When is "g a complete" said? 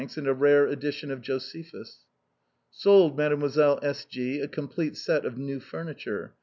4.05-4.97